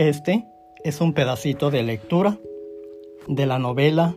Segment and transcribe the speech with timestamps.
[0.00, 0.46] Este
[0.82, 2.38] es un pedacito de lectura
[3.28, 4.16] de la novela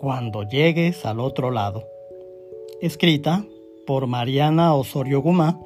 [0.00, 1.84] Cuando llegues al otro lado,
[2.80, 3.44] escrita
[3.86, 5.60] por Mariana Osorio Gumá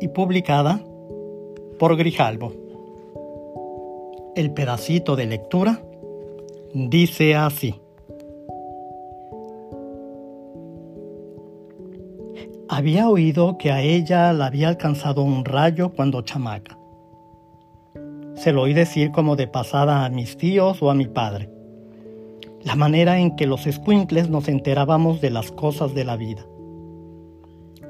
[0.00, 0.80] y publicada
[1.80, 2.52] por Grijalbo.
[4.36, 5.82] El pedacito de lectura
[6.72, 7.80] dice así.
[12.68, 16.77] Había oído que a ella la había alcanzado un rayo cuando chamaca.
[18.38, 21.50] Se lo oí decir como de pasada a mis tíos o a mi padre.
[22.62, 26.46] La manera en que los escuincles nos enterábamos de las cosas de la vida.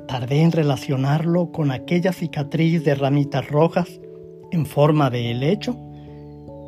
[0.07, 4.01] Tardé en relacionarlo con aquella cicatriz de ramitas rojas
[4.51, 5.77] en forma de helecho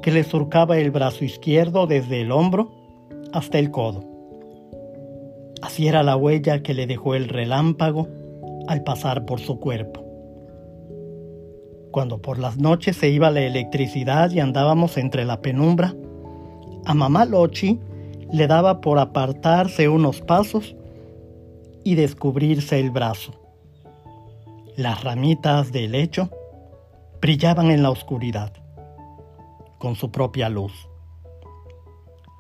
[0.03, 2.70] que le surcaba el brazo izquierdo desde el hombro
[3.33, 4.05] hasta el codo.
[5.62, 8.08] Así era la huella que le dejó el relámpago
[8.69, 10.09] al pasar por su cuerpo.
[11.91, 15.94] Cuando por las noches se iba la electricidad y andábamos entre la penumbra,
[16.84, 17.80] a mamá Lochi
[18.33, 20.77] le daba por apartarse unos pasos
[21.83, 23.33] y descubrirse el brazo.
[24.77, 26.30] Las ramitas del lecho
[27.20, 28.52] brillaban en la oscuridad,
[29.78, 30.72] con su propia luz.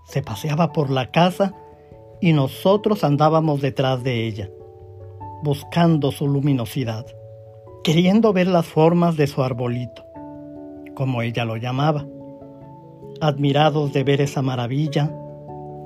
[0.06, 1.54] Se paseaba por la casa
[2.20, 4.48] y nosotros andábamos detrás de ella,
[5.42, 7.06] buscando su luminosidad,
[7.92, 10.06] queriendo ver las formas de su arbolito,
[10.94, 12.06] como ella lo llamaba,
[13.20, 15.12] admirados de ver esa maravilla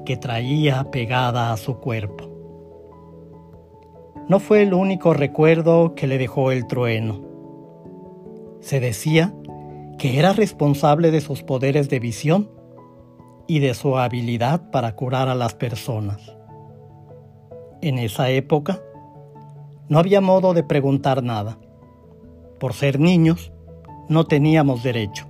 [0.05, 2.25] que traía pegada a su cuerpo.
[4.29, 7.23] No fue el único recuerdo que le dejó el trueno.
[8.61, 9.35] Se decía
[9.97, 12.51] que era responsable de sus poderes de visión
[13.47, 16.37] y de su habilidad para curar a las personas.
[17.81, 18.83] En esa época,
[19.89, 21.57] no había modo de preguntar nada.
[22.59, 23.53] Por ser niños,
[24.09, 25.27] no teníamos derecho.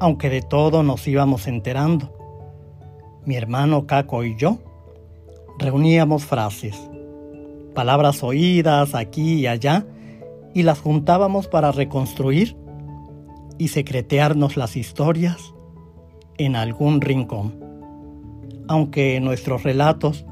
[0.00, 2.12] Aunque de todo nos íbamos enterando.
[3.24, 4.58] Mi hermano Caco y yo
[5.58, 6.76] reuníamos frases,
[7.74, 9.86] palabras oídas aquí y allá,
[10.54, 12.56] y las juntábamos para reconstruir
[13.58, 15.54] y secretearnos las historias
[16.36, 17.60] en algún rincón,
[18.68, 20.26] aunque nuestros relatos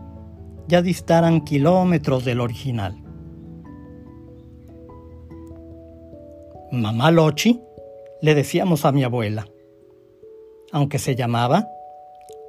[0.66, 2.99] ya distaran kilómetros del original.
[6.72, 7.60] Mamá Lochi,
[8.22, 9.48] le decíamos a mi abuela,
[10.70, 11.66] aunque se llamaba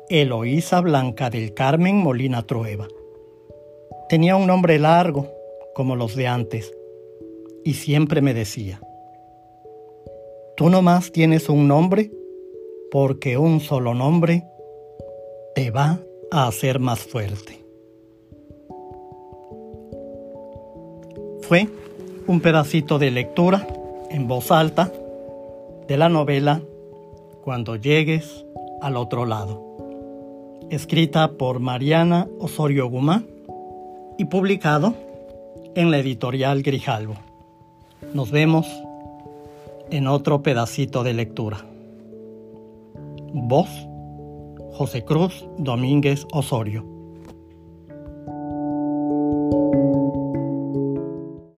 [0.09, 2.88] Eloísa Blanca del Carmen Molina Trueba.
[4.09, 5.28] Tenía un nombre largo,
[5.74, 6.72] como los de antes,
[7.64, 8.80] y siempre me decía,
[10.56, 12.12] tú nomás tienes un nombre
[12.92, 14.44] porque un solo nombre
[15.56, 16.00] te va
[16.30, 17.66] a hacer más fuerte.
[21.42, 21.68] Fue
[22.28, 23.66] un pedacito de lectura
[24.12, 24.92] en voz alta
[25.88, 26.62] de la novela
[27.44, 28.46] Cuando llegues
[28.82, 33.24] al otro lado, escrita por Mariana Osorio Gumá
[34.18, 34.94] y publicado
[35.76, 37.16] en la editorial Grijalvo.
[38.14, 38.68] Nos vemos
[39.90, 41.66] en otro pedacito de lectura.
[43.34, 43.70] Voz
[44.74, 47.01] José Cruz Domínguez Osorio.